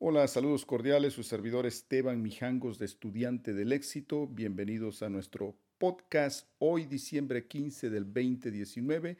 Hola, 0.00 0.28
saludos 0.28 0.64
cordiales, 0.64 1.14
su 1.14 1.24
servidor 1.24 1.66
Esteban 1.66 2.22
Mijangos 2.22 2.78
de 2.78 2.84
Estudiante 2.84 3.52
del 3.52 3.72
Éxito. 3.72 4.28
Bienvenidos 4.28 5.02
a 5.02 5.08
nuestro 5.08 5.56
podcast 5.76 6.46
hoy, 6.60 6.84
diciembre 6.84 7.48
15 7.48 7.90
del 7.90 8.04
2019. 8.04 9.16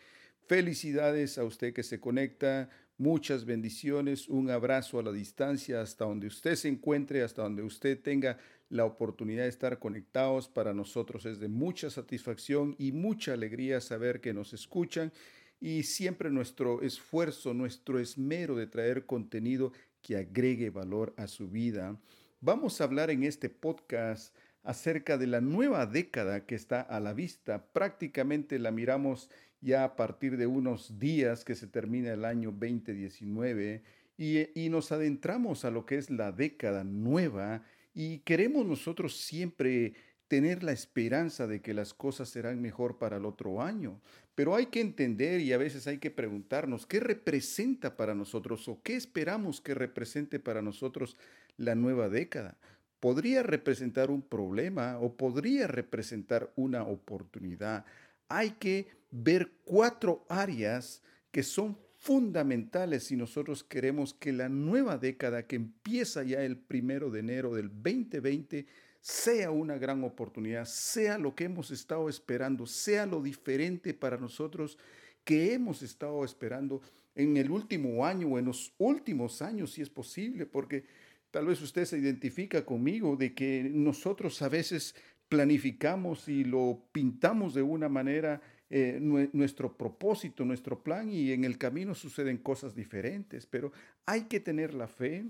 Felicidades 0.47 1.37
a 1.37 1.43
usted 1.43 1.75
que 1.75 1.83
se 1.83 1.99
conecta, 1.99 2.71
muchas 2.97 3.45
bendiciones, 3.45 4.29
un 4.29 4.51
abrazo 4.51 5.01
a 5.01 5.03
la 5.03 5.11
distancia 5.11 5.83
hasta 5.83 6.05
donde 6.05 6.29
usted 6.29 6.55
se 6.55 6.69
encuentre, 6.69 7.25
hasta 7.25 7.43
donde 7.43 7.65
usted 7.65 8.01
tenga 8.01 8.39
la 8.71 8.85
oportunidad 8.85 9.43
de 9.43 9.49
estar 9.49 9.81
conectados. 9.81 10.47
Para 10.47 10.75
nosotros 10.75 11.27
es 11.27 11.41
de 11.41 11.49
mucha 11.49 11.91
satisfacción 11.91 12.77
y 12.79 12.93
mucha 12.93 13.33
alegría 13.33 13.81
saber 13.81 14.21
que 14.21 14.33
nos 14.33 14.53
escuchan 14.53 15.13
y 15.61 15.83
siempre 15.83 16.31
nuestro 16.31 16.83
esfuerzo, 16.83 17.53
nuestro 17.53 17.99
esmero 17.99 18.55
de 18.55 18.67
traer 18.67 19.07
contenido 19.07 19.73
que 20.09 20.17
agregue 20.17 20.71
valor 20.71 21.13
a 21.19 21.27
su 21.27 21.51
vida. 21.51 22.01
Vamos 22.41 22.81
a 22.81 22.85
hablar 22.85 23.11
en 23.11 23.25
este 23.25 23.51
podcast 23.51 24.35
acerca 24.63 25.19
de 25.19 25.27
la 25.27 25.43
nueva 25.43 25.85
década 25.85 26.47
que 26.47 26.55
está 26.55 26.81
a 26.81 26.99
la 26.99 27.13
vista. 27.13 27.67
Prácticamente 27.75 28.59
la 28.59 28.71
miramos 28.71 29.29
ya 29.61 29.85
a 29.85 29.97
partir 29.97 30.39
de 30.39 30.47
unos 30.47 30.99
días 30.99 31.45
que 31.45 31.55
se 31.55 31.67
termina 31.67 32.11
el 32.11 32.25
año 32.25 32.53
2019 32.53 33.83
y, 34.17 34.59
y 34.59 34.71
nos 34.71 34.93
adentramos 34.93 35.67
a 35.67 35.71
lo 35.71 35.85
que 35.85 35.97
es 35.97 36.09
la 36.09 36.33
década 36.33 36.85
nueva 36.85 37.63
y 37.93 38.21
queremos 38.21 38.65
nosotros 38.65 39.15
siempre 39.21 39.93
tener 40.29 40.63
la 40.63 40.73
esperanza 40.73 41.47
de 41.47 41.61
que 41.61 41.75
las 41.75 41.95
cosas 41.95 42.29
serán 42.29 42.61
mejor 42.61 42.99
para 42.99 43.17
el 43.17 43.25
otro 43.25 43.63
año. 43.63 44.01
Pero 44.35 44.55
hay 44.55 44.67
que 44.67 44.81
entender 44.81 45.41
y 45.41 45.53
a 45.53 45.59
veces 45.59 45.87
hay 45.87 45.99
que 45.99 46.11
preguntarnos 46.11 46.87
qué 46.87 47.01
representa 47.01 47.97
para 47.97 48.15
nosotros 48.15 48.69
o 48.69 48.81
qué 48.83 48.95
esperamos 48.95 49.61
que 49.61 49.75
represente 49.75 50.39
para 50.39 50.63
nosotros 50.63 51.17
la 51.57 51.75
nueva 51.75 52.09
década. 52.09 52.57
Podría 53.01 53.43
representar 53.43 54.11
un 54.11 54.23
problema 54.23 54.99
o 54.99 55.17
podría 55.17 55.67
representar 55.67 56.53
una 56.57 56.85
oportunidad. 56.85 57.85
Hay 58.29 58.51
que 58.53 58.89
ver 59.11 59.53
cuatro 59.65 60.27
áreas 60.29 61.03
que 61.33 61.43
son 61.43 61.79
fundamentales 61.97 63.05
si 63.05 63.17
nosotros 63.17 63.65
queremos 63.65 64.15
que 64.15 64.33
la 64.33 64.49
nueva 64.49 64.99
década 64.99 65.47
que 65.47 65.57
empieza 65.57 66.23
ya 66.23 66.43
el 66.43 66.57
primero 66.57 67.11
de 67.11 67.21
enero 67.21 67.55
del 67.55 67.69
2020 67.69 68.67
sea 69.01 69.51
una 69.51 69.79
gran 69.79 70.05
oportunidad, 70.05 70.65
sea 70.65 71.19
lo 71.19 71.35
que 71.35 71.45
hemos 71.45 71.71
estado 71.71 72.09
esperando, 72.09 72.67
sea 72.67 73.07
lo 73.07 73.23
diferente 73.23 73.95
para 73.95 74.17
nosotros 74.17 74.79
que 75.25 75.53
hemos 75.53 75.83
estado 75.83 76.25
esperando 76.25 76.81
en 77.15 77.37
el 77.37 77.51
último 77.51 78.07
año 78.07 78.29
o 78.29 78.39
en 78.39 78.47
los 78.47 78.73
últimos 78.79 79.43
años, 79.43 79.73
si 79.73 79.83
es 79.83 79.91
posible, 79.91 80.47
porque 80.47 80.85
tal 81.31 81.47
vez 81.47 81.61
usted 81.61 81.85
se 81.85 81.99
identifica 81.99 82.65
conmigo 82.65 83.17
de 83.17 83.35
que 83.35 83.69
nosotros 83.71 84.41
a 84.41 84.49
veces 84.49 84.95
planificamos 85.29 86.29
y 86.29 86.45
lo 86.45 86.89
pintamos 86.93 87.55
de 87.55 87.63
una 87.63 87.89
manera 87.89 88.41
eh, 88.71 88.99
nuestro 89.01 89.77
propósito, 89.77 90.45
nuestro 90.45 90.83
plan 90.83 91.11
y 91.11 91.33
en 91.33 91.45
el 91.45 91.59
camino 91.59 91.95
suceden 91.95 92.39
cosas 92.39 92.75
diferentes, 92.75 93.47
pero 93.47 93.73
hay 94.07 94.23
que 94.23 94.41
tener 94.41 94.75
la 94.75 94.89
fe, 94.89 95.25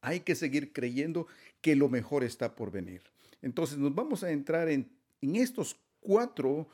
hay 0.00 0.20
que 0.20 0.34
seguir 0.34 0.72
creyendo 0.72 1.26
que 1.60 1.76
lo 1.76 1.88
mejor 1.88 2.24
está 2.24 2.54
por 2.54 2.70
venir. 2.70 3.02
Entonces 3.42 3.78
nos 3.78 3.94
vamos 3.94 4.22
a 4.22 4.30
entrar 4.30 4.68
en, 4.68 4.90
estos 5.20 5.76
cuatro, 6.00 6.68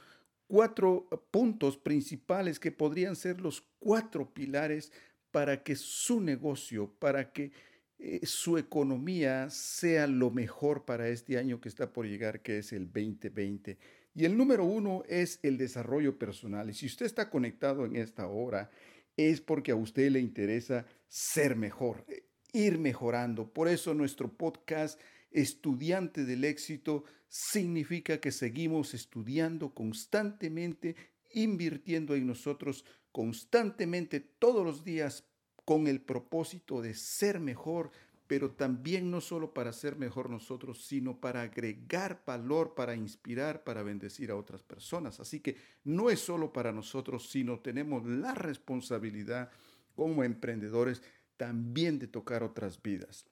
cuatro 0.46 1.08
puntos 1.30 1.76
principales 1.76 2.58
que 2.60 2.72
podrían 2.72 3.16
ser 3.16 3.40
los 3.40 3.62
cuatro 3.78 4.32
pilares 4.32 4.92
para 5.30 5.62
que 5.62 5.76
su 5.76 6.20
negocio, 6.20 6.92
para 6.98 7.32
que 7.32 7.52
eh, 7.98 8.20
su 8.26 8.58
economía 8.58 9.48
sea 9.48 10.06
lo 10.06 10.30
mejor 10.30 10.84
para 10.84 11.08
este 11.08 11.38
año 11.38 11.60
que 11.60 11.68
está 11.68 11.92
por 11.92 12.06
llegar, 12.06 12.42
que 12.42 12.58
es 12.58 12.72
el 12.72 12.86
2020. 12.86 13.78
Y 14.14 14.24
el 14.24 14.36
número 14.36 14.64
uno 14.64 15.02
es 15.08 15.38
el 15.42 15.56
desarrollo 15.56 16.18
personal. 16.18 16.68
Y 16.68 16.74
si 16.74 16.86
usted 16.86 17.06
está 17.06 17.30
conectado 17.30 17.86
en 17.86 17.96
esta 17.96 18.26
hora, 18.26 18.70
es 19.16 19.40
porque 19.40 19.72
a 19.72 19.76
usted 19.76 20.10
le 20.10 20.20
interesa 20.20 20.84
ser 21.08 21.56
mejor 21.56 22.04
ir 22.52 22.78
mejorando. 22.78 23.52
Por 23.52 23.68
eso 23.68 23.94
nuestro 23.94 24.28
podcast 24.28 25.00
Estudiante 25.30 26.24
del 26.24 26.44
Éxito 26.44 27.04
significa 27.26 28.20
que 28.20 28.30
seguimos 28.30 28.92
estudiando 28.92 29.72
constantemente, 29.72 30.94
invirtiendo 31.32 32.14
en 32.14 32.26
nosotros 32.26 32.84
constantemente 33.10 34.20
todos 34.20 34.64
los 34.64 34.84
días 34.84 35.24
con 35.64 35.86
el 35.86 36.02
propósito 36.02 36.82
de 36.82 36.94
ser 36.94 37.40
mejor, 37.40 37.90
pero 38.26 38.50
también 38.50 39.10
no 39.10 39.20
solo 39.20 39.54
para 39.54 39.72
ser 39.72 39.96
mejor 39.96 40.28
nosotros, 40.28 40.84
sino 40.86 41.20
para 41.20 41.42
agregar 41.42 42.22
valor, 42.26 42.74
para 42.74 42.94
inspirar, 42.94 43.64
para 43.64 43.82
bendecir 43.82 44.30
a 44.30 44.36
otras 44.36 44.62
personas. 44.62 45.20
Así 45.20 45.40
que 45.40 45.56
no 45.84 46.10
es 46.10 46.20
solo 46.20 46.52
para 46.52 46.72
nosotros, 46.72 47.30
sino 47.30 47.60
tenemos 47.60 48.06
la 48.06 48.34
responsabilidad 48.34 49.50
como 49.94 50.24
emprendedores 50.24 51.02
también 51.42 51.98
de 51.98 52.06
tocar 52.06 52.44
otras 52.44 52.80
vidas. 52.80 53.26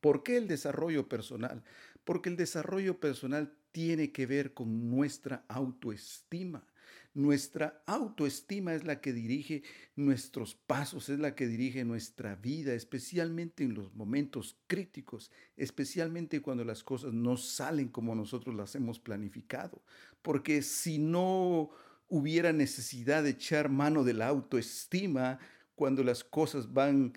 ¿Por 0.00 0.22
qué 0.22 0.38
el 0.38 0.48
desarrollo 0.48 1.10
personal? 1.10 1.62
Porque 2.02 2.30
el 2.30 2.38
desarrollo 2.38 2.98
personal 3.00 3.52
tiene 3.70 4.12
que 4.12 4.24
ver 4.24 4.54
con 4.54 4.88
nuestra 4.88 5.44
autoestima. 5.48 6.66
Nuestra 7.12 7.82
autoestima 7.84 8.72
es 8.72 8.84
la 8.84 9.02
que 9.02 9.12
dirige 9.12 9.62
nuestros 9.94 10.54
pasos, 10.54 11.10
es 11.10 11.18
la 11.18 11.34
que 11.34 11.46
dirige 11.46 11.84
nuestra 11.84 12.34
vida, 12.34 12.72
especialmente 12.72 13.62
en 13.62 13.74
los 13.74 13.94
momentos 13.94 14.56
críticos, 14.66 15.30
especialmente 15.58 16.40
cuando 16.40 16.64
las 16.64 16.82
cosas 16.82 17.12
no 17.12 17.36
salen 17.36 17.88
como 17.88 18.14
nosotros 18.14 18.54
las 18.54 18.74
hemos 18.74 18.98
planificado. 18.98 19.82
Porque 20.22 20.62
si 20.62 20.98
no 20.98 21.68
hubiera 22.08 22.54
necesidad 22.54 23.22
de 23.22 23.30
echar 23.30 23.68
mano 23.68 24.02
de 24.02 24.14
la 24.14 24.28
autoestima 24.28 25.38
cuando 25.74 26.04
las 26.04 26.24
cosas 26.24 26.72
van 26.72 27.12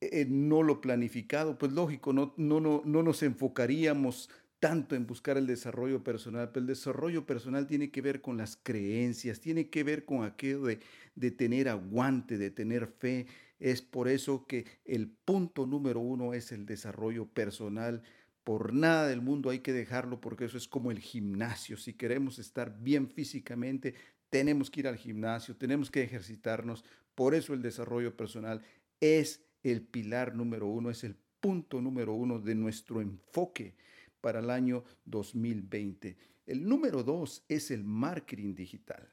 eh, 0.00 0.26
no 0.28 0.62
lo 0.62 0.80
planificado, 0.80 1.58
pues 1.58 1.72
lógico, 1.72 2.12
no, 2.12 2.34
no, 2.36 2.60
no, 2.60 2.82
no 2.84 3.02
nos 3.02 3.22
enfocaríamos 3.22 4.30
tanto 4.60 4.96
en 4.96 5.06
buscar 5.06 5.36
el 5.36 5.46
desarrollo 5.46 6.02
personal, 6.02 6.50
pero 6.50 6.62
el 6.62 6.66
desarrollo 6.66 7.26
personal 7.26 7.66
tiene 7.66 7.90
que 7.90 8.02
ver 8.02 8.20
con 8.20 8.36
las 8.36 8.56
creencias, 8.56 9.40
tiene 9.40 9.68
que 9.70 9.84
ver 9.84 10.04
con 10.04 10.24
aquello 10.24 10.62
de, 10.62 10.80
de 11.14 11.30
tener 11.30 11.68
aguante, 11.68 12.38
de 12.38 12.50
tener 12.50 12.86
fe. 12.86 13.26
Es 13.60 13.82
por 13.82 14.08
eso 14.08 14.46
que 14.46 14.66
el 14.84 15.08
punto 15.08 15.66
número 15.66 16.00
uno 16.00 16.34
es 16.34 16.52
el 16.52 16.66
desarrollo 16.66 17.26
personal. 17.26 18.02
Por 18.44 18.72
nada 18.72 19.06
del 19.06 19.20
mundo 19.20 19.50
hay 19.50 19.60
que 19.60 19.72
dejarlo 19.72 20.20
porque 20.20 20.46
eso 20.46 20.56
es 20.56 20.68
como 20.68 20.90
el 20.90 20.98
gimnasio. 20.98 21.76
Si 21.76 21.94
queremos 21.94 22.38
estar 22.38 22.78
bien 22.80 23.08
físicamente, 23.08 23.94
tenemos 24.30 24.70
que 24.70 24.80
ir 24.80 24.88
al 24.88 24.96
gimnasio, 24.96 25.56
tenemos 25.56 25.90
que 25.90 26.02
ejercitarnos. 26.02 26.84
Por 27.14 27.34
eso 27.34 27.54
el 27.54 27.62
desarrollo 27.62 28.16
personal 28.16 28.62
es 29.00 29.47
el 29.62 29.82
pilar 29.82 30.34
número 30.34 30.66
uno, 30.66 30.90
es 30.90 31.04
el 31.04 31.16
punto 31.40 31.80
número 31.80 32.14
uno 32.14 32.38
de 32.38 32.54
nuestro 32.54 33.00
enfoque 33.00 33.76
para 34.20 34.40
el 34.40 34.50
año 34.50 34.84
2020. 35.04 36.16
El 36.46 36.66
número 36.66 37.02
dos 37.02 37.44
es 37.48 37.70
el 37.70 37.84
marketing 37.84 38.54
digital. 38.54 39.08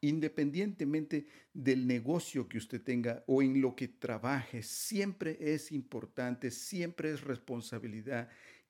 Independientemente 0.00 1.26
del 1.52 1.86
negocio 1.86 2.48
que 2.48 2.58
usted 2.58 2.80
tenga 2.82 3.24
o 3.26 3.42
en 3.42 3.60
lo 3.60 3.74
que 3.74 3.88
trabaje, 3.88 4.62
siempre 4.62 5.36
es 5.40 5.72
importante, 5.72 6.50
siempre 6.50 7.10
es 7.10 7.22
responsabilidad 7.22 8.28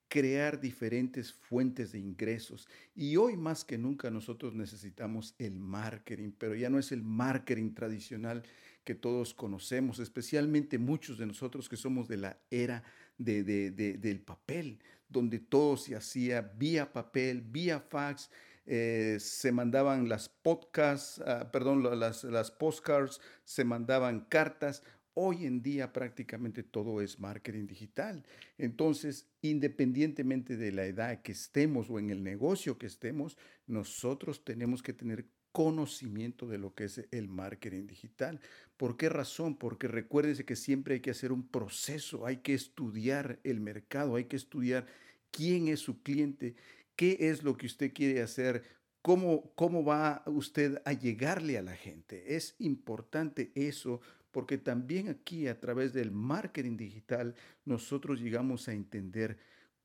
crear 0.09 0.61
diferentes 0.61 1.33
fuentes 1.33 1.93
de 1.93 1.99
ingresos. 1.99 2.67
Y 2.95 3.17
hoy 3.17 3.37
más 3.37 3.65
que 3.65 3.79
nunca 3.79 4.11
nosotros 4.11 4.55
necesitamos 4.55 5.35
el 5.39 5.59
marketing, 5.59 6.33
pero 6.37 6.55
ya 6.55 6.71
no 6.71 6.79
es 6.79 6.93
el 6.93 7.03
marketing 7.03 7.75
tradicional 7.75 8.43
que 8.85 8.95
todos 8.95 9.35
conocemos, 9.35 9.99
especialmente 9.99 10.79
muchos 10.79 11.19
de 11.19 11.27
nosotros 11.27 11.69
que 11.69 11.77
somos 11.77 12.09
de 12.09 12.17
la 12.17 12.39
era 12.51 12.82
de, 13.19 13.43
del 13.43 14.21
papel, 14.21 14.79
donde 15.09 15.38
todo 15.38 15.77
se 15.77 15.94
hacía 15.94 16.41
vía 16.41 16.91
papel, 16.93 17.43
vía 17.43 17.81
fax, 17.81 18.31
eh, 18.65 19.17
se 19.21 19.53
mandaban 19.53 20.09
las 20.09 20.29
podcasts, 20.29 21.23
ah, 21.27 21.50
perdón, 21.50 21.82
las, 21.99 22.25
las 22.25 22.50
postcards, 22.50 23.21
se 23.44 23.65
mandaban 23.65 24.21
cartas. 24.21 24.82
Hoy 25.20 25.47
en 25.47 25.62
día 25.62 25.93
prácticamente 25.93 26.62
todo 26.62 27.00
es 27.00 27.19
marketing 27.19 27.67
digital. 27.67 28.25
Entonces, 28.56 29.26
independientemente 29.43 30.56
de 30.56 30.70
la 30.70 30.85
edad 30.85 31.23
que 31.23 31.32
estemos 31.32 31.91
o 31.91 31.99
en 31.99 32.11
el 32.11 32.23
negocio 32.23 32.79
que 32.79 32.87
estemos, 32.87 33.37
nosotros 33.67 34.44
tenemos 34.44 34.81
que 34.81 34.93
tener 34.93 35.26
conocimiento 35.50 36.47
de 36.47 36.59
lo 36.59 36.73
que 36.73 36.85
es 36.85 37.05
el 37.11 37.26
marketing 37.26 37.88
digital. 37.88 38.41
¿Por 38.76 38.97
qué 38.97 39.09
razón? 39.09 39.56
Porque 39.56 39.88
recuérdese 39.88 40.44
que 40.44 40.55
siempre 40.55 40.94
hay 40.94 41.00
que 41.00 41.11
hacer 41.11 41.32
un 41.32 41.49
proceso, 41.49 42.25
hay 42.25 42.37
que 42.37 42.55
estudiar 42.55 43.41
el 43.43 43.59
mercado, 43.59 44.15
hay 44.15 44.26
que 44.26 44.37
estudiar 44.37 44.87
quién 45.32 45.67
es 45.67 45.81
su 45.81 46.00
cliente, 46.00 46.55
qué 46.94 47.17
es 47.19 47.43
lo 47.43 47.56
que 47.56 47.67
usted 47.67 47.93
quiere 47.93 48.23
hacer, 48.23 48.62
cómo, 49.03 49.50
cómo 49.56 49.85
va 49.85 50.23
usted 50.26 50.81
a 50.85 50.93
llegarle 50.93 51.59
a 51.59 51.62
la 51.62 51.75
gente. 51.75 52.37
Es 52.37 52.55
importante 52.61 53.50
eso 53.56 54.00
porque 54.31 54.59
también 54.59 55.09
aquí 55.09 55.47
a 55.47 55.59
través 55.59 55.93
del 55.93 56.11
marketing 56.11 56.77
digital 56.77 57.35
nosotros 57.65 58.21
llegamos 58.21 58.69
a 58.69 58.73
entender 58.73 59.39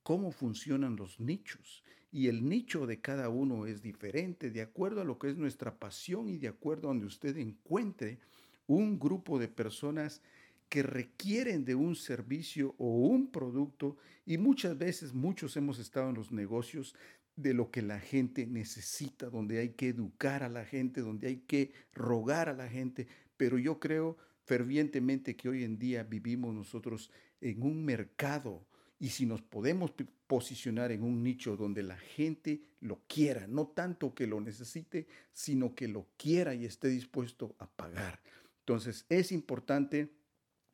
cómo 0.03 0.31
funcionan 0.31 0.95
los 0.95 1.19
nichos. 1.19 1.83
Y 2.11 2.27
el 2.27 2.47
nicho 2.47 2.85
de 2.85 3.01
cada 3.01 3.29
uno 3.29 3.65
es 3.65 3.81
diferente 3.81 4.51
de 4.51 4.61
acuerdo 4.61 5.01
a 5.01 5.05
lo 5.05 5.17
que 5.17 5.29
es 5.29 5.37
nuestra 5.37 5.79
pasión 5.79 6.29
y 6.29 6.37
de 6.37 6.49
acuerdo 6.49 6.87
a 6.87 6.91
donde 6.91 7.07
usted 7.07 7.35
encuentre 7.37 8.19
un 8.67 8.99
grupo 8.99 9.39
de 9.39 9.47
personas 9.47 10.21
que 10.69 10.83
requieren 10.83 11.65
de 11.65 11.75
un 11.75 11.95
servicio 11.95 12.75
o 12.77 12.87
un 13.07 13.31
producto 13.31 13.97
y 14.25 14.37
muchas 14.37 14.77
veces 14.77 15.13
muchos 15.13 15.57
hemos 15.57 15.79
estado 15.79 16.09
en 16.09 16.15
los 16.15 16.31
negocios 16.31 16.95
de 17.35 17.53
lo 17.53 17.71
que 17.71 17.81
la 17.81 17.99
gente 17.99 18.45
necesita, 18.45 19.29
donde 19.29 19.59
hay 19.59 19.69
que 19.69 19.89
educar 19.89 20.43
a 20.43 20.49
la 20.49 20.65
gente, 20.65 21.01
donde 21.01 21.27
hay 21.27 21.37
que 21.37 21.73
rogar 21.93 22.49
a 22.49 22.53
la 22.53 22.69
gente, 22.69 23.07
pero 23.37 23.57
yo 23.57 23.79
creo 23.79 24.17
fervientemente 24.45 25.35
que 25.35 25.49
hoy 25.49 25.63
en 25.63 25.77
día 25.77 26.03
vivimos 26.03 26.53
nosotros 26.53 27.11
en 27.41 27.63
un 27.63 27.83
mercado 27.83 28.65
y 28.99 29.09
si 29.09 29.25
nos 29.25 29.41
podemos 29.41 29.93
posicionar 30.27 30.91
en 30.91 31.03
un 31.03 31.23
nicho 31.23 31.57
donde 31.57 31.83
la 31.83 31.97
gente 31.97 32.61
lo 32.79 33.01
quiera, 33.07 33.47
no 33.47 33.67
tanto 33.67 34.13
que 34.13 34.27
lo 34.27 34.39
necesite, 34.39 35.07
sino 35.33 35.75
que 35.75 35.87
lo 35.87 36.07
quiera 36.15 36.55
y 36.55 36.65
esté 36.65 36.87
dispuesto 36.87 37.55
a 37.59 37.67
pagar. 37.69 38.21
Entonces 38.59 39.05
es 39.09 39.31
importante 39.31 40.09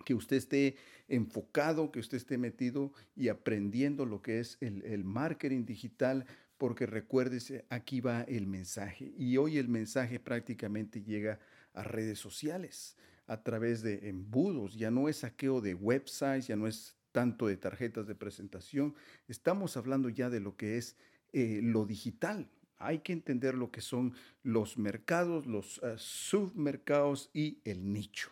que 0.06 0.14
usted 0.14 0.38
esté 0.38 0.76
enfocado, 1.08 1.92
que 1.92 2.00
usted 2.00 2.18
esté 2.18 2.38
metido 2.38 2.94
y 3.16 3.30
aprendiendo 3.30 4.06
lo 4.06 4.22
que 4.22 4.40
es 4.40 4.58
el, 4.62 5.04
marketing 5.04 5.66
digital, 5.66 6.26
porque 6.58 6.86
recuérdese, 6.86 7.66
aquí 7.70 8.00
va 8.00 8.22
el 8.24 8.48
mensaje. 8.48 9.12
Y 9.18 9.38
hoy 9.38 9.58
el 9.58 9.70
mensaje 9.70 10.20
prácticamente 10.20 11.02
llega 11.02 11.40
a 11.74 11.84
redes 11.84 12.20
sociales 12.20 12.96
a 13.30 13.44
través 13.44 13.82
de 13.82 14.10
embudos. 14.10 14.76
Ya 14.76 14.92
no 14.92 15.08
es 15.08 15.18
saqueo 15.18 15.62
de 15.62 15.76
websites, 15.76 16.48
ya 16.48 16.56
no 16.56 16.68
es 16.68 16.98
tanto 17.12 17.48
de 17.48 17.58
tarjetas 17.58 18.08
de 18.08 18.16
presentación. 18.16 18.96
Estamos 19.28 19.78
hablando 19.78 20.10
ya 20.10 20.30
de 20.30 20.40
lo 20.40 20.58
que 20.58 20.78
es 20.78 20.98
eh, 21.32 21.62
lo 21.64 21.86
digital. 21.86 22.50
Hay 22.78 23.00
que 23.00 23.14
entender 23.14 23.56
lo 23.56 23.72
que 23.72 23.82
son 23.82 24.14
los 24.42 24.78
mercados, 24.78 25.46
los 25.46 25.80
ah, 25.84 25.96
submercados 25.98 27.30
y 27.34 27.60
el 27.66 27.94
nicho. 27.94 28.32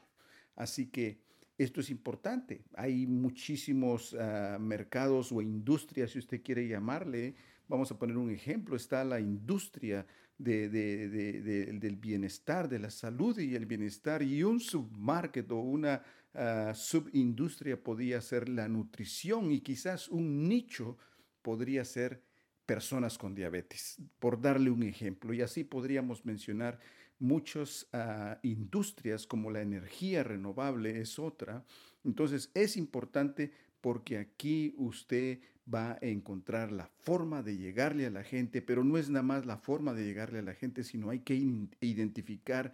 Así 0.55 0.88
que 0.88 1.19
esto 1.57 1.81
es 1.81 1.89
importante. 1.89 2.63
Hay 2.73 3.05
muchísimos 3.05 4.15
ah, 4.19 4.57
mercados 4.59 5.31
o 5.31 5.41
industrias, 5.41 6.11
si 6.11 6.19
usted 6.19 6.41
quiere 6.41 6.67
llamarle, 6.67 7.35
Vamos 7.69 7.91
a 7.91 8.00
poner 8.00 8.15
un 8.15 8.31
ejemplo, 8.31 8.77
está 8.77 9.03
la 9.03 9.19
industria 9.19 10.05
del 10.38 11.98
bienestar, 12.00 12.69
de 12.69 12.80
la 12.80 12.89
salud 12.89 13.38
y 13.39 13.56
el 13.56 13.66
bienestar, 13.66 14.22
y 14.22 14.44
un 14.44 14.60
submarket 14.60 15.51
o 15.51 15.57
una 15.57 16.04
ah, 16.34 16.74
subindustria 16.75 17.81
podría 17.81 18.22
ser 18.22 18.48
la 18.50 18.68
nutrición 18.68 19.51
y 19.51 19.62
quizás 19.62 20.07
un 20.10 20.48
nicho 20.48 20.98
podría 21.42 21.84
ser 21.86 22.22
personas 22.66 23.18
con 23.18 23.34
diabetes, 23.34 23.98
por 24.19 24.39
darle 24.39 24.69
un 24.69 24.84
ejemplo. 24.84 25.34
Y 25.34 25.42
así 25.42 25.63
podríamos 25.63 26.25
mencionar 26.25 26.80
muchas 27.19 27.88
ah, 27.94 28.39
industrias 28.44 29.25
como 29.25 29.50
la 29.50 29.62
energía 29.62 30.24
renovable 30.24 31.00
es 31.00 31.18
otra. 31.18 31.63
Entonces 32.04 32.51
es 32.54 32.78
importante 32.78 33.51
porque 33.88 34.18
aquí 34.18 34.74
usted 34.75 35.39
va 35.74 35.94
a 35.94 35.98
encontrar 36.01 36.74
la 36.74 36.88
forma 36.88 37.42
de 37.42 37.56
llegarle 37.56 38.06
a 38.06 38.10
la 38.10 38.22
gente, 38.22 38.62
pero 38.62 38.84
no 38.84 38.98
es 38.98 39.10
nada 39.10 39.24
más 39.24 39.45
la 39.45 39.56
forma 39.56 39.94
de 39.94 40.04
llegarle 40.04 40.39
a 40.39 40.42
la 40.42 40.56
gente, 40.56 40.84
sino 40.84 41.10
hay 41.10 41.19
que 41.19 41.36
identificar 41.80 42.74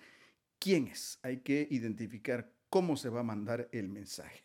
quién 0.58 0.88
es, 0.88 1.20
hay 1.22 1.42
que 1.42 1.68
identificar 1.70 2.52
cómo 2.68 2.98
se 2.98 3.10
va 3.10 3.20
a 3.20 3.24
mandar 3.24 3.70
el 3.74 3.90
mensaje. 3.90 4.42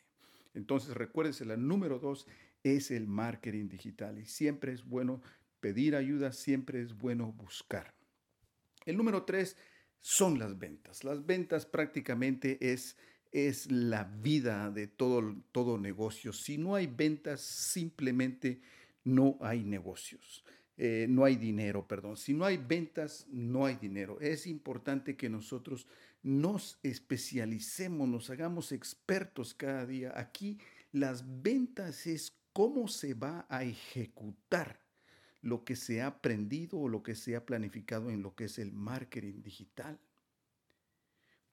Entonces, 0.52 0.94
recuérdese, 0.94 1.46
la 1.46 1.56
número 1.56 1.98
dos 1.98 2.26
es 2.62 2.90
el 2.90 3.06
marketing 3.06 3.70
digital 3.70 4.18
y 4.18 4.26
siempre 4.26 4.74
es 4.74 4.84
bueno 4.84 5.22
pedir 5.60 5.96
ayuda, 5.96 6.32
siempre 6.32 6.82
es 6.82 6.98
bueno 6.98 7.32
buscar. 7.32 7.94
El 8.84 8.98
número 8.98 9.22
tres 9.22 9.56
son 10.00 10.38
las 10.38 10.58
ventas. 10.58 11.02
Las 11.02 11.24
ventas 11.24 11.64
prácticamente 11.64 12.58
es 12.60 12.98
es 13.32 13.70
la 13.70 14.04
vida 14.04 14.70
de 14.70 14.86
todo, 14.86 15.36
todo 15.52 15.78
negocio. 15.78 16.32
Si 16.32 16.58
no 16.58 16.74
hay 16.74 16.86
ventas, 16.86 17.40
simplemente 17.40 18.60
no 19.04 19.38
hay 19.40 19.64
negocios. 19.64 20.44
Eh, 20.76 21.06
no 21.08 21.24
hay 21.24 21.36
dinero, 21.36 21.86
perdón. 21.86 22.16
Si 22.16 22.32
no 22.32 22.44
hay 22.44 22.56
ventas, 22.56 23.26
no 23.28 23.66
hay 23.66 23.76
dinero. 23.76 24.20
Es 24.20 24.46
importante 24.46 25.16
que 25.16 25.28
nosotros 25.28 25.86
nos 26.22 26.78
especialicemos, 26.82 28.08
nos 28.08 28.30
hagamos 28.30 28.72
expertos 28.72 29.54
cada 29.54 29.86
día. 29.86 30.12
Aquí 30.16 30.58
las 30.92 31.24
ventas 31.42 32.06
es 32.06 32.36
cómo 32.52 32.88
se 32.88 33.14
va 33.14 33.46
a 33.48 33.64
ejecutar 33.64 34.80
lo 35.42 35.64
que 35.64 35.76
se 35.76 36.00
ha 36.00 36.08
aprendido 36.08 36.78
o 36.78 36.88
lo 36.88 37.02
que 37.02 37.14
se 37.14 37.36
ha 37.36 37.44
planificado 37.44 38.10
en 38.10 38.22
lo 38.22 38.34
que 38.34 38.44
es 38.44 38.58
el 38.58 38.72
marketing 38.72 39.42
digital 39.42 39.98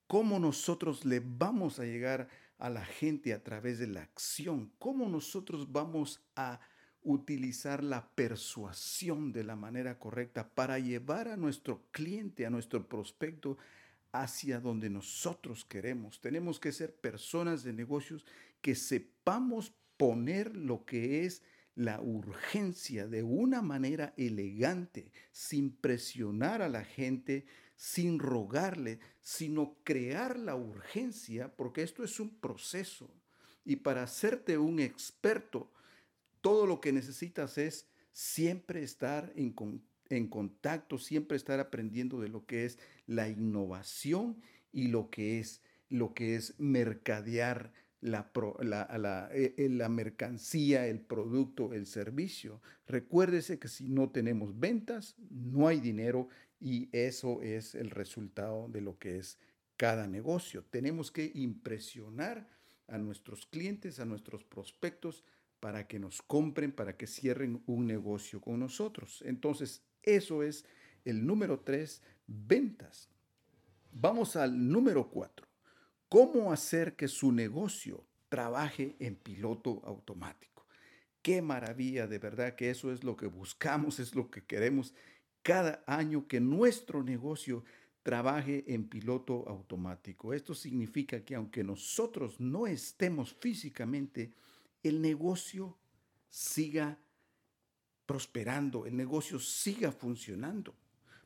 cómo 0.07 0.39
nosotros 0.39 1.05
le 1.05 1.21
vamos 1.23 1.79
a 1.79 1.85
llegar 1.85 2.27
a 2.57 2.69
la 2.69 2.85
gente 2.85 3.33
a 3.33 3.43
través 3.43 3.79
de 3.79 3.87
la 3.87 4.01
acción, 4.01 4.71
cómo 4.79 5.09
nosotros 5.09 5.71
vamos 5.71 6.21
a 6.35 6.59
utilizar 7.01 7.83
la 7.83 8.09
persuasión 8.15 9.31
de 9.31 9.43
la 9.43 9.55
manera 9.55 9.99
correcta 9.99 10.49
para 10.49 10.79
llevar 10.79 11.27
a 11.27 11.37
nuestro 11.37 11.85
cliente, 11.91 12.45
a 12.45 12.49
nuestro 12.49 12.87
prospecto 12.87 13.57
hacia 14.11 14.59
donde 14.59 14.89
nosotros 14.89 15.65
queremos. 15.65 16.19
Tenemos 16.21 16.59
que 16.59 16.71
ser 16.71 16.95
personas 16.95 17.63
de 17.63 17.73
negocios 17.73 18.25
que 18.61 18.73
sepamos 18.73 19.73
poner 19.97 20.55
lo 20.55 20.85
que 20.85 21.25
es 21.25 21.43
la 21.75 22.01
urgencia 22.01 23.05
de 23.07 23.21
una 23.21 23.61
manera 23.61 24.13
elegante, 24.17 25.11
sin 25.31 25.75
presionar 25.75 26.61
a 26.61 26.69
la 26.69 26.85
gente, 26.85 27.45
sin 27.75 28.19
rogarle, 28.19 28.99
sino 29.21 29.77
crear 29.83 30.39
la 30.39 30.55
urgencia, 30.55 31.55
porque 31.55 31.83
esto 31.83 32.03
es 32.03 32.19
un 32.19 32.29
proceso. 32.39 33.09
Y 33.65 33.77
para 33.77 34.03
hacerte 34.03 34.57
un 34.57 34.79
experto, 34.79 35.71
todo 36.41 36.67
lo 36.67 36.79
que 36.79 36.93
necesitas 36.93 37.57
es 37.57 37.87
siempre 38.13 38.83
estar 38.83 39.33
en, 39.35 40.27
contacto, 40.27 40.97
siempre 40.97 41.35
estar 41.35 41.59
aprendiendo 41.59 42.21
de 42.21 42.29
lo 42.29 42.45
que 42.45 42.65
es 42.65 42.79
la 43.07 43.27
innovación 43.27 44.41
y 44.71 44.87
lo 44.87 45.09
que 45.09 45.39
es, 45.39 45.61
lo 45.89 46.13
que 46.13 46.35
es 46.35 46.53
mercadear 46.59 47.73
la, 48.01 48.31
la, 48.61 49.29
e, 49.33 49.55
e, 49.57 49.69
la, 49.69 49.89
mercancía, 49.89 50.85
el 50.87 51.01
producto, 51.01 51.73
el 51.73 51.87
servicio. 51.87 52.61
Recuérdese 52.87 53.57
que 53.57 53.67
si 53.67 53.89
no 53.89 54.11
tenemos 54.11 54.59
ventas, 54.59 55.15
no 55.31 55.67
hay 55.67 55.79
dinero 55.79 56.29
y 56.59 56.89
eso 56.91 57.41
es 57.41 57.75
el 57.75 57.89
resultado 57.89 58.67
de 58.69 58.81
lo 58.81 58.97
que 58.97 59.17
es 59.17 59.37
cada 59.77 60.07
negocio. 60.07 60.63
Tenemos 60.69 61.11
que 61.11 61.31
impresionar 61.33 62.47
a 62.87 62.97
nuestros 62.97 63.45
clientes, 63.45 63.99
a 63.99 64.05
nuestros 64.05 64.43
prospectos, 64.43 65.23
para 65.59 65.87
que 65.87 65.99
nos 65.99 66.21
compren, 66.21 66.71
para 66.71 66.95
que 66.95 67.07
cierren 67.07 67.63
un 67.65 67.87
negocio 67.87 68.39
con 68.39 68.59
nosotros. 68.59 69.23
Entonces, 69.25 69.81
eso 70.03 70.43
es 70.43 70.65
el 71.05 71.25
número 71.25 71.59
tres, 71.59 72.01
ventas. 72.27 73.09
Vamos 73.91 74.35
al 74.35 74.69
número 74.69 75.09
cuatro. 75.09 75.47
¿Cómo 76.09 76.51
hacer 76.51 76.95
que 76.95 77.07
su 77.07 77.31
negocio 77.31 78.05
trabaje 78.29 78.95
en 78.99 79.15
piloto 79.15 79.81
automático? 79.85 80.67
Qué 81.21 81.41
maravilla, 81.41 82.05
de 82.05 82.19
verdad 82.19 82.55
que 82.55 82.69
eso 82.69 82.91
es 82.91 83.03
lo 83.03 83.15
que 83.17 83.25
buscamos, 83.25 83.99
es 83.99 84.13
lo 84.13 84.29
que 84.29 84.43
queremos 84.43 84.93
cada 85.45 85.83
año 85.85 86.27
que 86.27 86.39
nuestro 86.39 87.03
negocio 87.03 87.63
trabaje 88.01 88.63
en 88.65 88.89
piloto 88.89 89.47
automático. 89.47 90.33
Esto 90.33 90.55
significa 90.55 91.23
que 91.23 91.35
aunque 91.35 91.63
nosotros 91.63 92.39
no 92.39 92.65
estemos 92.65 93.35
físicamente, 93.39 94.33
el 94.81 94.99
negocio 94.99 95.77
siga 96.31 96.97
prosperando, 98.07 98.87
el 98.87 98.95
negocio 98.97 99.37
siga 99.37 99.91
funcionando. 99.91 100.73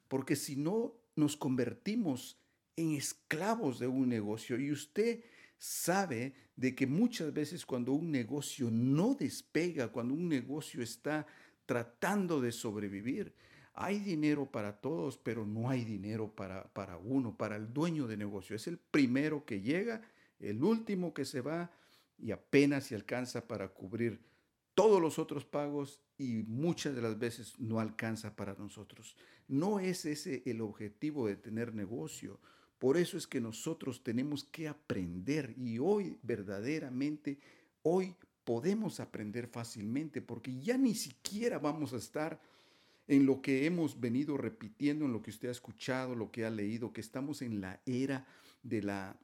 Porque 0.10 0.36
si 0.36 0.58
no, 0.58 0.96
nos 1.16 1.38
convertimos 1.38 2.38
en 2.76 2.96
esclavos 2.96 3.80
de 3.80 3.88
un 3.88 4.10
negocio. 4.10 4.60
Y 4.60 4.74
usted 4.74 5.24
sabe 5.58 6.34
de 6.58 6.76
que 6.76 6.88
muchas 6.88 7.32
veces 7.32 7.66
cuando 7.66 7.94
un 7.94 8.12
negocio 8.12 8.70
no 8.70 9.16
despega, 9.16 9.94
cuando 9.94 10.14
un 10.14 10.28
negocio 10.28 10.84
está 10.84 11.26
tratando 11.66 12.42
de 12.42 12.52
sobrevivir, 12.52 13.34
hay 13.82 14.00
dinero 14.00 14.46
para 14.46 14.74
todos, 14.74 15.18
pero 15.18 15.46
no 15.46 15.70
hay 15.70 15.86
dinero 15.86 16.36
para, 16.36 16.66
para 16.74 16.98
uno, 16.98 17.38
para 17.38 17.56
el 17.56 17.72
dueño 17.72 18.08
de 18.08 18.18
negocio. 18.18 18.54
Es 18.54 18.68
el 18.68 18.78
primero 18.78 19.46
que 19.46 19.62
llega, 19.62 20.02
el 20.42 20.62
último 20.62 21.14
que 21.14 21.24
se 21.24 21.40
va 21.40 21.72
y 22.18 22.32
apenas 22.32 22.84
se 22.84 22.96
alcanza 22.96 23.48
para 23.48 23.70
cubrir 23.70 24.20
todos 24.76 25.02
los 25.02 25.18
otros 25.18 25.46
pagos 25.46 26.02
y 26.18 26.44
muchas 26.44 26.94
de 26.94 27.02
las 27.02 27.18
veces 27.18 27.58
no 27.58 27.80
alcanza 27.80 28.36
para 28.36 28.54
nosotros. 28.56 29.16
No 29.48 29.80
es 29.80 30.06
ese 30.06 30.44
el 30.46 30.60
objetivo 30.60 31.28
de 31.28 31.38
tener 31.38 31.74
negocio, 31.74 32.38
Por 32.80 32.96
eso 32.96 33.18
es 33.18 33.28
que 33.28 33.42
nosotros 33.42 34.04
tenemos 34.04 34.46
que 34.46 34.70
aprender 34.70 35.54
y 35.58 35.80
hoy 35.80 36.18
verdaderamente, 36.24 37.38
hoy 37.84 38.16
podemos 38.46 39.02
aprender 39.02 39.48
fácilmente 39.48 40.22
porque 40.22 40.58
ya 40.60 40.78
ni 40.78 40.96
siquiera 40.96 41.60
vamos 41.60 41.92
a 41.94 41.98
estar 41.98 42.40
en 43.10 43.26
lo 43.26 43.42
que 43.42 43.66
hemos 43.66 44.00
venido 44.00 44.38
repitiendo, 44.38 45.06
en 45.06 45.14
lo 45.14 45.24
que 45.24 45.32
usted 45.32 45.50
ha 45.50 45.52
escuchado, 45.52 46.16
lo 46.16 46.32
que 46.32 46.46
ha 46.46 46.52
leído, 46.52 46.94
que 46.94 47.02
estamos 47.02 47.42
en 47.42 47.60
la 47.60 47.82
era 47.86 48.26
de 48.64 48.84
la 48.84 49.20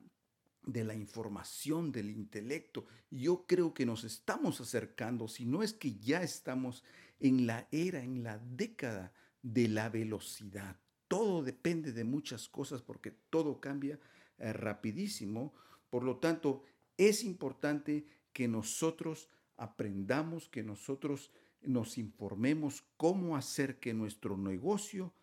de 0.66 0.84
la 0.84 0.96
información, 0.96 1.92
del 1.92 2.10
intelecto. 2.10 2.88
Yo 3.12 3.46
creo 3.46 3.76
que 3.76 3.86
nos 3.86 4.04
estamos 4.04 4.60
acercando, 4.60 5.28
si 5.28 5.46
no 5.46 5.62
es 5.62 5.74
que 5.74 5.94
ya 6.00 6.24
estamos 6.24 6.84
en 7.20 7.46
la 7.46 7.68
era, 7.72 8.02
en 8.02 8.24
la 8.24 8.40
década 8.40 9.14
de 9.44 9.68
la 9.68 9.90
velocidad. 9.90 10.76
Todo 11.08 11.44
depende 11.44 11.92
de 11.92 12.04
muchas 12.04 12.50
cosas 12.50 12.82
porque 12.82 13.12
todo 13.30 13.62
cambia 13.62 14.00
eh, 14.40 14.54
rapidísimo. 14.54 15.54
Por 15.92 16.04
lo 16.04 16.18
tanto, 16.18 16.64
es 16.98 17.24
importante 17.24 18.08
que 18.34 18.48
nosotros 18.48 19.30
aprendamos, 19.58 20.50
que 20.50 20.64
nosotros 20.64 21.30
nos 21.68 21.98
informemos 21.98 22.84
cómo 22.98 23.36
hacer 23.36 23.80
que 23.80 23.94
nuestro 23.94 24.38
negocio 24.38 25.14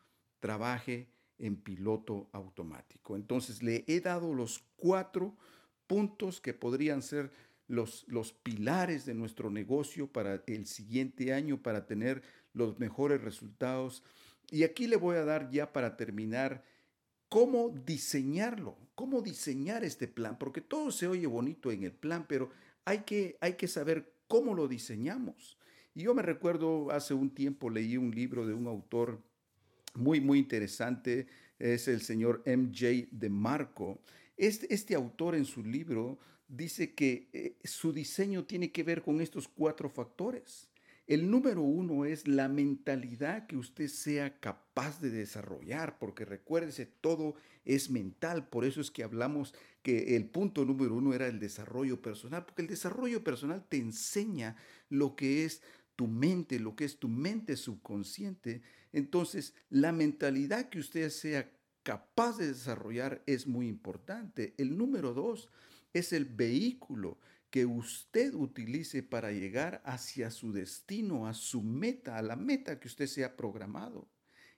trabaje 0.41 1.09
en 1.39 1.57
piloto 1.57 2.29
automático. 2.33 3.17
Entonces 3.17 3.63
le 3.63 3.85
he 3.87 4.01
dado 4.01 4.33
los 4.35 4.65
cuatro 4.77 5.37
puntos 5.87 6.41
que 6.41 6.55
podrían 6.55 7.03
ser 7.03 7.33
los, 7.67 8.05
los 8.09 8.33
pilares 8.33 9.07
de 9.07 9.15
nuestro 9.15 9.51
negocio 9.51 10.07
para 10.07 10.43
el 10.47 10.67
siguiente 10.67 11.33
año, 11.33 11.63
para 11.63 11.87
tener 11.87 12.23
los 12.53 12.79
mejores 12.79 13.21
resultados. 13.21 14.03
Y 14.51 14.65
aquí 14.65 14.87
le 14.87 14.97
voy 14.97 15.17
a 15.17 15.25
dar 15.25 15.51
ya 15.51 15.73
para 15.73 15.97
terminar 15.97 16.65
cómo 17.29 17.71
diseñarlo, 17.87 18.77
cómo 18.95 19.23
diseñar 19.23 19.85
este 19.85 20.07
plan, 20.07 20.39
porque 20.39 20.61
todo 20.61 20.91
se 20.91 21.09
oye 21.09 21.27
bonito 21.27 21.73
en 21.73 21.85
el 21.85 21.93
plan, 21.93 22.27
pero 22.29 22.51
hay 22.85 23.05
que, 23.05 23.39
hay 23.41 23.55
que 23.55 23.69
saber 23.69 24.13
cómo 24.29 24.55
lo 24.55 24.69
diseñamos. 24.69 25.57
Y 25.95 26.05
yo 26.05 26.15
me 26.15 26.23
recuerdo 26.23 26.91
hace 26.91 27.15
un 27.15 27.31
tiempo 27.31 27.69
leí 27.69 27.97
un 27.97 28.11
libro 28.11 28.47
de 28.47 28.55
un 28.55 28.67
autor 28.67 29.23
muy, 29.95 30.21
muy 30.21 30.39
interesante, 30.39 31.27
es 31.59 31.87
el 31.87 32.01
señor 32.01 32.43
MJ 32.47 33.09
de 33.11 33.29
Marco. 33.29 34.01
Este, 34.37 34.73
este 34.73 34.95
autor 34.95 35.35
en 35.35 35.45
su 35.45 35.63
libro 35.63 36.19
dice 36.49 36.95
que 36.95 37.29
eh, 37.33 37.57
su 37.65 37.93
diseño 37.93 38.45
tiene 38.45 38.73
que 38.73 38.83
ver 38.83 39.03
con 39.03 39.21
estos 39.21 39.49
cuatro 39.49 39.91
factores. 39.91 40.69
El 41.07 41.31
número 41.31 41.63
uno 41.63 42.05
es 42.05 42.29
la 42.29 42.49
mentalidad 42.49 43.47
que 43.47 43.57
usted 43.57 43.89
sea 43.89 44.39
capaz 44.39 45.01
de 45.01 45.11
desarrollar, 45.11 45.99
porque 45.99 46.25
recuérdese, 46.25 46.87
todo 46.87 47.35
es 47.65 47.91
mental, 47.91 48.49
por 48.49 48.65
eso 48.65 48.81
es 48.81 48.91
que 48.91 49.03
hablamos 49.03 49.53
que 49.83 50.17
el 50.17 50.27
punto 50.27 50.65
número 50.65 50.95
uno 50.95 51.13
era 51.13 51.27
el 51.27 51.41
desarrollo 51.41 52.01
personal, 52.01 52.45
porque 52.45 52.63
el 52.63 52.69
desarrollo 52.69 53.25
personal 53.25 53.67
te 53.69 53.79
enseña 53.79 54.57
lo 54.89 55.17
que 55.17 55.45
es 55.45 55.61
tu 55.97 56.07
mente, 56.07 56.59
lo 56.59 56.75
que 56.75 56.85
es 56.85 56.99
tu 56.99 57.09
mente 57.09 57.57
subconsciente, 57.57 58.63
entonces 58.93 59.55
la 59.71 59.93
mentalidad 59.93 60.69
que 60.69 60.79
usted 60.79 61.09
sea 61.11 61.51
capaz 61.83 62.39
de 62.39 62.49
desarrollar 62.49 63.23
es 63.27 63.47
muy 63.47 63.69
importante. 63.69 64.55
El 64.59 64.77
número 64.77 65.15
dos 65.15 65.51
es 65.93 66.13
el 66.13 66.25
vehículo 66.25 67.19
que 67.51 67.67
usted 67.67 68.35
utilice 68.35 69.03
para 69.03 69.31
llegar 69.31 69.83
hacia 69.85 70.31
su 70.31 70.53
destino, 70.53 71.27
a 71.27 71.35
su 71.35 71.63
meta, 71.63 72.17
a 72.17 72.23
la 72.23 72.37
meta 72.37 72.81
que 72.81 72.89
usted 72.89 73.07
se 73.07 73.25
ha 73.25 73.37
programado. 73.37 74.09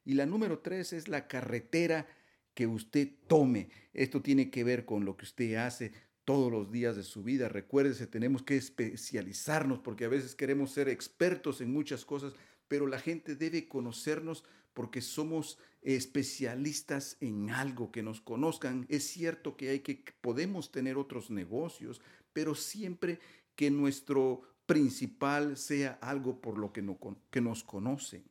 Y 0.04 0.14
la 0.14 0.26
número 0.26 0.60
tres 0.60 0.92
es 0.92 1.08
la 1.08 1.26
carretera 1.26 2.06
que 2.54 2.66
usted 2.66 3.08
tome. 3.26 3.68
Esto 3.92 4.22
tiene 4.22 4.50
que 4.50 4.62
ver 4.62 4.84
con 4.84 5.04
lo 5.04 5.16
que 5.16 5.24
usted 5.24 5.56
hace 5.56 5.92
todos 6.24 6.50
los 6.50 6.70
días 6.70 6.96
de 6.96 7.02
su 7.02 7.22
vida. 7.22 7.48
Recuérdese, 7.48 8.06
tenemos 8.06 8.42
que 8.42 8.56
especializarnos 8.56 9.78
porque 9.78 10.04
a 10.04 10.08
veces 10.08 10.34
queremos 10.34 10.72
ser 10.72 10.88
expertos 10.88 11.60
en 11.60 11.72
muchas 11.72 12.04
cosas, 12.04 12.32
pero 12.68 12.86
la 12.86 12.98
gente 12.98 13.36
debe 13.36 13.68
conocernos 13.68 14.44
porque 14.72 15.00
somos 15.00 15.58
especialistas 15.82 17.16
en 17.20 17.50
algo 17.50 17.92
que 17.92 18.02
nos 18.02 18.20
conozcan. 18.20 18.86
Es 18.88 19.04
cierto 19.04 19.56
que 19.56 19.70
hay 19.70 19.80
que 19.80 20.02
podemos 20.20 20.72
tener 20.72 20.96
otros 20.96 21.30
negocios, 21.30 22.00
pero 22.32 22.54
siempre 22.54 23.20
que 23.54 23.70
nuestro 23.70 24.42
principal 24.66 25.56
sea 25.56 25.98
algo 26.00 26.40
por 26.40 26.58
lo 26.58 26.72
que, 26.72 26.82
no, 26.82 26.98
que 27.30 27.40
nos 27.40 27.62
conocen. 27.62 28.24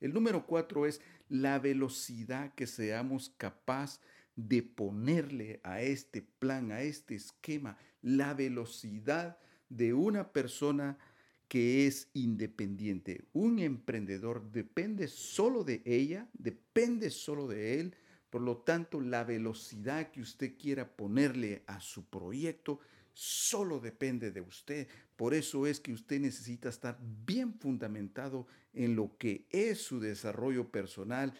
El 0.00 0.12
número 0.12 0.46
cuatro 0.46 0.84
es 0.84 1.00
la 1.28 1.58
velocidad 1.58 2.52
que 2.54 2.66
seamos 2.66 3.32
capaz 3.38 4.00
de 4.36 4.62
ponerle 4.62 5.60
a 5.64 5.80
este 5.82 6.22
plan, 6.22 6.70
a 6.70 6.82
este 6.82 7.14
esquema, 7.14 7.78
la 8.02 8.34
velocidad 8.34 9.38
de 9.68 9.94
una 9.94 10.32
persona 10.32 10.98
que 11.48 11.86
es 11.86 12.10
independiente. 12.12 13.24
Un 13.32 13.58
emprendedor 13.58 14.50
depende 14.50 15.08
solo 15.08 15.64
de 15.64 15.82
ella, 15.84 16.28
depende 16.34 17.10
solo 17.10 17.46
de 17.46 17.80
él. 17.80 17.94
Por 18.30 18.42
lo 18.42 18.58
tanto, 18.58 19.00
la 19.00 19.24
velocidad 19.24 20.10
que 20.10 20.20
usted 20.20 20.56
quiera 20.58 20.96
ponerle 20.96 21.62
a 21.66 21.80
su 21.80 22.04
proyecto 22.04 22.80
solo 23.14 23.80
depende 23.80 24.30
de 24.30 24.42
usted. 24.42 24.88
Por 25.16 25.32
eso 25.32 25.66
es 25.66 25.80
que 25.80 25.92
usted 25.92 26.20
necesita 26.20 26.68
estar 26.68 26.98
bien 27.24 27.54
fundamentado 27.54 28.46
en 28.74 28.94
lo 28.94 29.16
que 29.16 29.46
es 29.50 29.80
su 29.80 30.00
desarrollo 30.00 30.70
personal. 30.70 31.32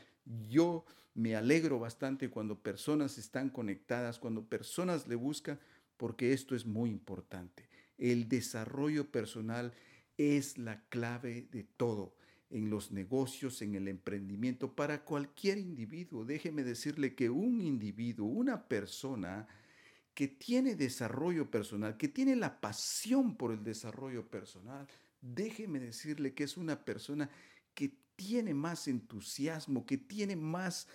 Yo 0.49 0.87
me 1.17 1.35
alegro 1.35 1.79
bastante 1.79 2.29
cuando 2.29 2.61
personas 2.61 3.17
están 3.17 3.49
conectadas, 3.49 4.19
cuando 4.19 4.45
personas 4.45 5.09
le 5.09 5.15
buscan, 5.15 5.59
porque 5.97 6.35
esto 6.35 6.55
es 6.55 6.67
muy 6.67 6.91
importante. 6.91 7.69
El 7.97 8.29
desarrollo 8.29 9.11
personal 9.11 9.73
es 10.19 10.59
la 10.59 10.83
clave 10.91 11.49
de 11.51 11.65
todo 11.65 12.15
en 12.51 12.69
los 12.69 12.93
negocios, 12.93 13.63
en 13.63 13.75
el 13.75 13.89
emprendimiento, 13.89 14.75
para 14.75 15.05
cualquier 15.05 15.57
individuo. 15.57 16.27
Déjeme 16.27 16.63
decirle 16.63 17.15
que 17.15 17.31
un 17.31 17.63
individuo, 17.63 18.27
una 18.27 18.69
persona 18.69 19.49
que 20.13 20.29
tiene 20.29 20.77
desarrollo 20.77 21.51
personal, 21.51 21.97
que 21.97 22.09
tiene 22.09 22.37
la 22.37 22.61
pasión 22.61 23.37
por 23.37 23.53
el 23.53 23.65
desarrollo 23.65 24.29
personal, 24.29 24.87
déjeme 25.23 25.81
decirle 25.81 26.35
que 26.35 26.45
es 26.45 26.59
una 26.59 26.85
persona 26.85 27.31
tiene 28.17 28.55
más 28.55 28.89
entusiasmo, 28.89 29.87
que 29.87 29.99
tiene 29.99 30.35
más, 30.35 30.89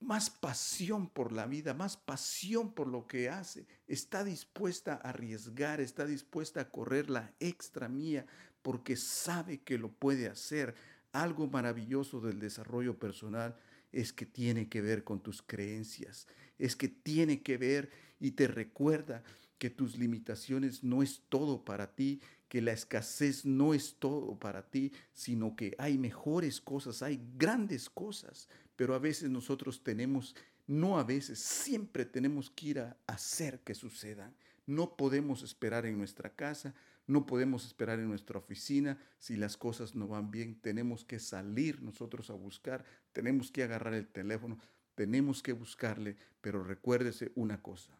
más 0.00 0.30
pasión 0.30 1.08
por 1.08 1.32
la 1.32 1.46
vida, 1.46 1.74
más 1.74 1.96
pasión 1.96 2.72
por 2.72 2.86
lo 2.86 3.06
que 3.06 3.28
hace, 3.28 3.66
está 3.86 4.24
dispuesta 4.24 4.94
a 4.94 5.10
arriesgar, 5.10 5.80
está 5.80 6.06
dispuesta 6.06 6.62
a 6.62 6.70
correr 6.70 7.10
la 7.10 7.34
extra 7.40 7.88
mía 7.88 8.26
porque 8.62 8.96
sabe 8.96 9.58
que 9.58 9.76
lo 9.76 9.90
puede 9.90 10.28
hacer. 10.28 10.74
Algo 11.12 11.46
maravilloso 11.48 12.20
del 12.20 12.40
desarrollo 12.40 12.98
personal 12.98 13.56
es 13.92 14.12
que 14.12 14.26
tiene 14.26 14.68
que 14.68 14.80
ver 14.80 15.04
con 15.04 15.20
tus 15.20 15.42
creencias, 15.42 16.26
es 16.58 16.74
que 16.74 16.88
tiene 16.88 17.42
que 17.42 17.56
ver 17.56 17.90
y 18.18 18.32
te 18.32 18.48
recuerda 18.48 19.22
que 19.58 19.70
tus 19.70 19.96
limitaciones 19.96 20.82
no 20.82 21.02
es 21.02 21.22
todo 21.28 21.64
para 21.64 21.94
ti, 21.94 22.20
que 22.54 22.62
la 22.62 22.70
escasez 22.70 23.44
no 23.44 23.74
es 23.74 23.96
todo 23.98 24.38
para 24.38 24.70
ti, 24.70 24.92
sino 25.12 25.56
que 25.56 25.74
hay 25.76 25.98
mejores 25.98 26.60
cosas, 26.60 27.02
hay 27.02 27.20
grandes 27.36 27.90
cosas, 27.90 28.48
pero 28.76 28.94
a 28.94 29.00
veces 29.00 29.28
nosotros 29.28 29.82
tenemos, 29.82 30.36
no 30.68 30.96
a 31.00 31.02
veces, 31.02 31.40
siempre 31.40 32.04
tenemos 32.04 32.50
que 32.50 32.66
ir 32.66 32.78
a 32.78 32.96
hacer 33.08 33.58
que 33.64 33.74
sucedan. 33.74 34.36
No 34.66 34.96
podemos 34.96 35.42
esperar 35.42 35.84
en 35.84 35.98
nuestra 35.98 36.30
casa, 36.30 36.76
no 37.08 37.26
podemos 37.26 37.66
esperar 37.66 37.98
en 37.98 38.06
nuestra 38.06 38.38
oficina 38.38 39.00
si 39.18 39.36
las 39.36 39.56
cosas 39.56 39.96
no 39.96 40.06
van 40.06 40.30
bien. 40.30 40.54
Tenemos 40.60 41.04
que 41.04 41.18
salir 41.18 41.82
nosotros 41.82 42.30
a 42.30 42.34
buscar, 42.34 42.84
tenemos 43.12 43.50
que 43.50 43.64
agarrar 43.64 43.94
el 43.94 44.06
teléfono, 44.06 44.60
tenemos 44.94 45.42
que 45.42 45.54
buscarle, 45.54 46.16
pero 46.40 46.62
recuérdese 46.62 47.32
una 47.34 47.60
cosa. 47.60 47.98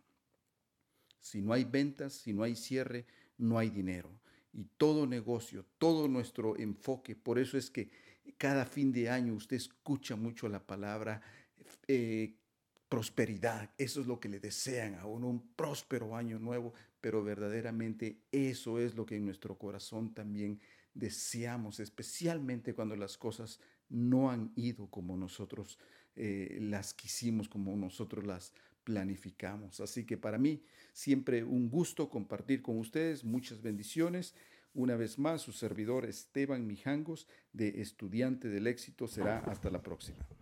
Si 1.18 1.42
no 1.42 1.52
hay 1.52 1.64
ventas, 1.64 2.12
si 2.12 2.32
no 2.32 2.44
hay 2.44 2.54
cierre, 2.54 3.04
no 3.37 3.58
hay 3.58 3.68
dinero 3.68 4.16
y 4.54 4.64
todo 4.76 5.06
negocio, 5.06 5.66
todo 5.78 6.08
nuestro 6.08 6.56
enfoque. 6.56 7.16
Por 7.16 7.38
eso 7.38 7.58
es 7.58 7.70
que 7.70 7.90
cada 8.38 8.64
fin 8.64 8.92
de 8.92 9.11
año 9.11 9.34
usted 9.34 9.56
escucha 9.56 10.16
mucho 10.16 10.49
la 10.49 10.64
palabra 10.64 11.20
eh, 11.88 12.34
prosperidad. 12.88 13.70
Eso 13.76 14.00
es 14.00 14.06
lo 14.06 14.20
que 14.20 14.28
le 14.28 14.38
desean 14.38 14.94
a 14.94 15.06
uno, 15.06 15.28
un 15.28 15.54
próspero 15.54 16.16
año 16.16 16.38
nuevo, 16.38 16.73
pero 17.00 17.25
verdaderamente 17.25 18.20
eso 18.30 18.78
es 18.78 18.94
lo 18.94 19.04
que 19.04 19.16
en 19.16 19.26
nuestro 19.26 19.58
corazón 19.58 20.14
también 20.14 20.61
deseamos, 20.94 21.80
especialmente 21.80 22.75
cuando 22.75 22.94
las 22.94 23.18
cosas 23.18 23.58
no 23.88 24.30
han 24.30 24.52
ido 24.54 24.88
como 24.88 25.16
nosotros 25.16 25.78
eh, 26.14 26.58
las 26.61 26.94
quisimos, 26.94 27.49
como 27.49 27.76
nosotros 27.76 28.25
las 28.25 28.52
planificamos. 28.84 29.80
Así 29.80 30.04
que 30.04 30.16
para 30.16 30.38
mí 30.38 30.62
siempre 30.92 31.42
un 31.42 31.68
gusto 31.68 32.08
compartir 32.08 32.62
con 32.62 32.78
ustedes. 32.78 33.24
Muchas 33.24 33.62
bendiciones. 33.62 34.34
Una 34.74 34.96
vez 34.96 35.18
más, 35.18 35.42
su 35.42 35.52
servidor 35.52 36.04
Esteban 36.04 36.66
Mijangos, 36.66 37.28
de 37.52 37.80
Estudiante 37.80 38.48
del 38.48 38.66
Éxito, 38.66 39.06
será 39.06 39.38
hasta 39.38 39.70
la 39.70 39.82
próxima. 39.82 40.26